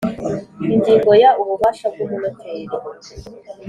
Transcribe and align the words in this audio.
Ingingo 0.73 1.11
ya 1.21 1.31
ububasha 1.41 1.85
bw 1.93 1.99
umunoteri 2.05 2.75